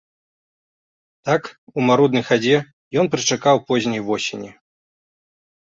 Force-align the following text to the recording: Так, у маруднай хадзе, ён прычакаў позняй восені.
Так, 1.29 1.41
у 1.77 1.83
маруднай 1.89 2.23
хадзе, 2.29 2.55
ён 3.03 3.13
прычакаў 3.17 3.55
позняй 3.69 4.01
восені. 4.09 4.51